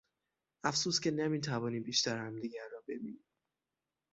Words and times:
افسوس 0.69 0.97
که 1.03 1.11
نمیتوانیم 1.11 1.83
بیشتر 1.83 2.17
همدیگر 2.17 2.67
را 2.71 2.81
ببینیم. 2.87 3.23